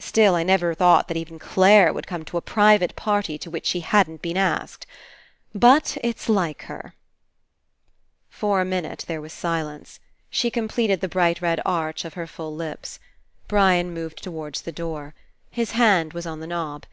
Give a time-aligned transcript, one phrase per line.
[0.00, 3.66] Still, I never thought that even Clare would come to a private party to which
[3.66, 4.84] she hadn't been asked.
[5.54, 6.96] But, it's like her."
[8.32, 10.00] 1 60 FINALE For a minute there was silence.
[10.28, 12.98] She completed the bright red arch of her full lips.
[13.46, 15.14] Brian moved towards the door.
[15.52, 16.84] His hand was on the knob.